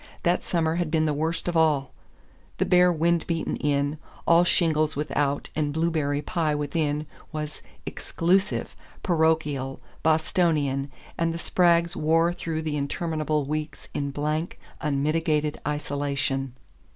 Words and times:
That 0.23 0.43
summer 0.43 0.77
had 0.77 0.89
been 0.89 1.05
the 1.05 1.13
worst 1.13 1.47
of 1.47 1.55
all. 1.55 1.91
The 2.57 2.65
bare 2.65 2.91
wind 2.91 3.27
beaten 3.27 3.55
inn, 3.57 3.99
all 4.25 4.43
shingles 4.43 4.95
without 4.95 5.49
and 5.55 5.71
blueberry 5.71 6.23
pie 6.23 6.55
within, 6.55 7.05
was 7.31 7.61
"exclusive," 7.85 8.75
parochial, 9.03 9.79
Bostonian; 10.01 10.91
and 11.19 11.31
the 11.31 11.37
Spraggs 11.37 11.95
wore 11.95 12.33
through 12.33 12.63
the 12.63 12.77
interminable 12.77 13.45
weeks 13.45 13.89
in 13.93 14.09
blank 14.09 14.57
unmitigated 14.81 15.61
isolation. 15.67 16.55